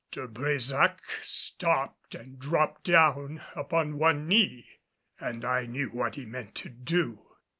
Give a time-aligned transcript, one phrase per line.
[0.09, 4.65] De Brésac stopped and dropped down upon one knee,
[5.19, 7.27] and I knew what he meant to do.